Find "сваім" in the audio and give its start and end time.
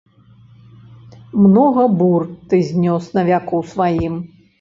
3.75-4.17